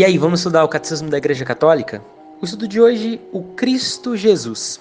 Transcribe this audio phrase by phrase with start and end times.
[0.00, 2.02] E aí, vamos estudar o Catecismo da Igreja Católica?
[2.40, 4.80] O estudo de hoje, o Cristo Jesus.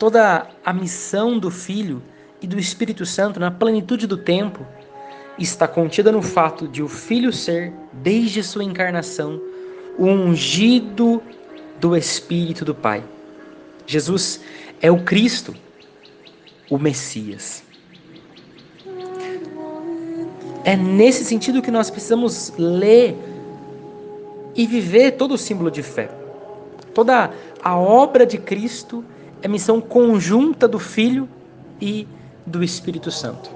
[0.00, 2.02] Toda a missão do Filho
[2.42, 4.66] e do Espírito Santo na plenitude do tempo
[5.38, 9.40] está contida no fato de o Filho ser, desde sua encarnação,
[9.96, 11.22] o ungido
[11.78, 13.04] do Espírito do Pai.
[13.86, 14.40] Jesus
[14.82, 15.54] é o Cristo,
[16.68, 17.62] o Messias.
[20.64, 23.33] É nesse sentido que nós precisamos ler
[24.54, 26.08] e viver todo o símbolo de fé.
[26.94, 27.30] Toda
[27.62, 29.04] a obra de Cristo
[29.42, 31.28] é missão conjunta do Filho
[31.80, 32.06] e
[32.46, 33.50] do Espírito Santo.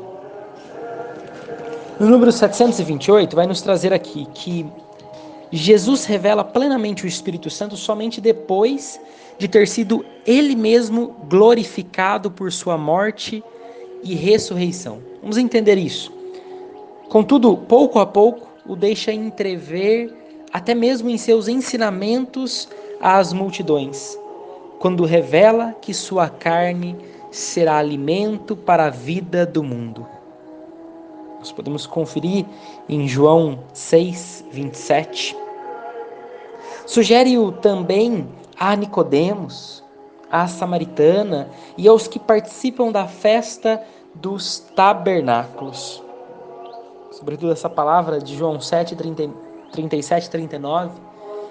[2.01, 4.67] No número 728 vai nos trazer aqui que
[5.51, 9.01] Jesus revela plenamente o Espírito Santo somente depois
[9.39, 13.43] de ter sido ele mesmo glorificado por sua morte
[14.03, 14.99] e ressurreição.
[15.21, 16.13] Vamos entender isso.
[17.09, 20.15] Contudo, pouco a pouco, o deixa entrever
[20.59, 22.69] até mesmo em seus ensinamentos
[23.01, 24.19] às multidões,
[24.81, 26.97] quando revela que sua carne
[27.31, 30.05] será alimento para a vida do mundo.
[31.39, 32.45] Nós podemos conferir
[32.89, 35.37] em João 6, 27.
[36.85, 38.29] Sugere-o também
[38.59, 39.85] a Nicodemos,
[40.29, 43.81] à samaritana e aos que participam da festa
[44.13, 46.03] dos tabernáculos.
[47.13, 50.91] Sobretudo essa palavra de João 7, 30 37 e 39,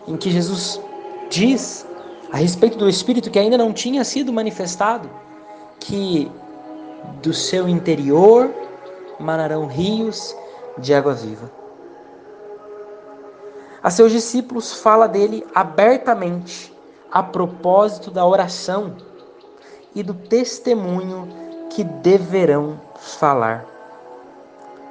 [0.08, 0.82] em que Jesus
[1.30, 1.86] diz
[2.32, 5.10] a respeito do Espírito que ainda não tinha sido manifestado,
[5.80, 6.32] que
[7.22, 8.54] do seu interior
[9.20, 10.36] manarão rios
[10.78, 11.52] de água viva.
[13.82, 16.74] A seus discípulos fala dele abertamente
[17.12, 18.96] a propósito da oração
[19.96, 21.28] e do testemunho
[21.70, 23.77] que deverão falar.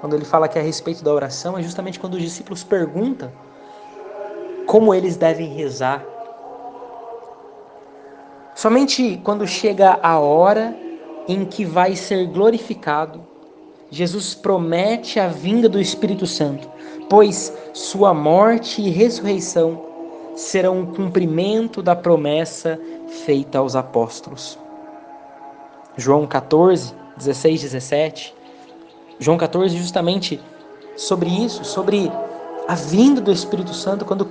[0.00, 3.32] Quando ele fala que é a respeito da oração, é justamente quando os discípulos perguntam
[4.66, 6.04] como eles devem rezar.
[8.54, 10.76] Somente quando chega a hora
[11.28, 13.24] em que vai ser glorificado,
[13.90, 16.68] Jesus promete a vinda do Espírito Santo,
[17.08, 19.84] pois sua morte e ressurreição
[20.34, 22.78] serão o cumprimento da promessa
[23.24, 24.58] feita aos apóstolos.
[25.96, 28.35] João 14, 16, 17
[29.18, 30.40] João 14, justamente
[30.96, 32.10] sobre isso, sobre
[32.68, 34.28] a vinda do Espírito Santo, quando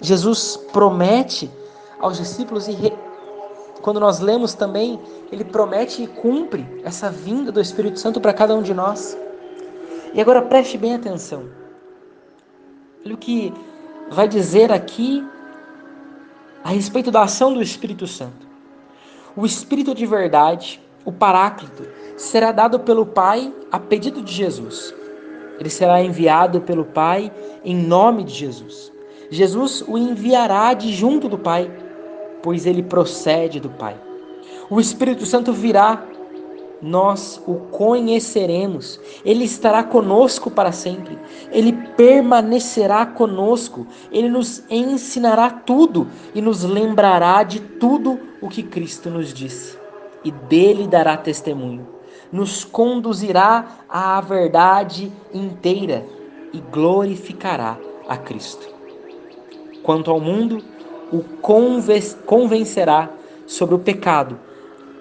[0.00, 1.50] Jesus promete
[1.98, 2.92] aos discípulos e re...
[3.82, 5.00] quando nós lemos também,
[5.32, 9.16] ele promete e cumpre essa vinda do Espírito Santo para cada um de nós.
[10.14, 11.44] E agora preste bem atenção.
[13.04, 13.52] Olha o que
[14.10, 15.26] vai dizer aqui
[16.62, 18.46] a respeito da ação do Espírito Santo.
[19.36, 21.86] O Espírito de verdade, o Paráclito,
[22.18, 24.92] será dado pelo Pai a pedido de Jesus.
[25.58, 27.32] Ele será enviado pelo Pai
[27.64, 28.92] em nome de Jesus.
[29.30, 31.70] Jesus o enviará de junto do Pai,
[32.42, 33.96] pois ele procede do Pai.
[34.68, 36.04] O Espírito Santo virá,
[36.82, 41.18] nós o conheceremos, ele estará conosco para sempre,
[41.50, 49.10] ele permanecerá conosco, ele nos ensinará tudo e nos lembrará de tudo o que Cristo
[49.10, 49.76] nos disse,
[50.24, 51.97] e dele dará testemunho
[52.32, 56.04] nos conduzirá à verdade inteira
[56.52, 57.76] e glorificará
[58.08, 58.68] a Cristo.
[59.82, 60.62] Quanto ao mundo,
[61.12, 61.22] o
[62.26, 63.10] convencerá
[63.46, 64.38] sobre o pecado,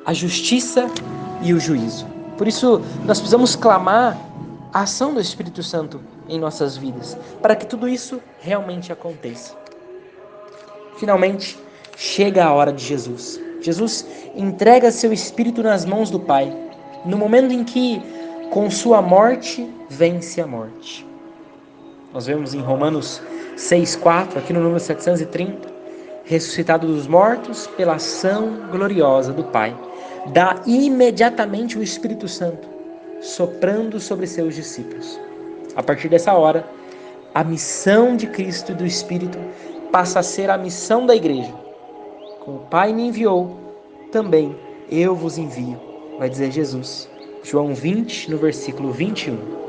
[0.06, 0.88] a justiça
[1.42, 2.06] e o juízo.
[2.38, 4.18] Por isso, nós precisamos clamar
[4.74, 6.00] a ação do Espírito Santo
[6.30, 9.56] em nossas vidas, para que tudo isso realmente aconteça.
[10.98, 11.58] Finalmente,
[11.96, 13.40] chega a hora de Jesus.
[13.62, 14.06] Jesus
[14.36, 16.67] entrega seu Espírito nas mãos do Pai
[17.08, 18.02] no momento em que,
[18.50, 21.08] com sua morte, vence a morte.
[22.14, 23.22] Nós vemos em Romanos
[23.56, 25.70] 6,4, aqui no número 730,
[26.26, 29.76] ressuscitado dos mortos pela ação gloriosa do Pai,
[30.34, 32.68] dá imediatamente o Espírito Santo,
[33.22, 35.18] soprando sobre seus discípulos.
[35.76, 36.68] A partir dessa hora,
[37.34, 39.38] a missão de Cristo e do Espírito
[39.92, 41.54] passa a ser a missão da igreja.
[42.44, 43.58] Como o Pai me enviou,
[44.12, 44.56] também
[44.90, 45.87] eu vos envio
[46.18, 47.10] vai dizer Jesus.
[47.44, 49.67] João 20, no versículo 21.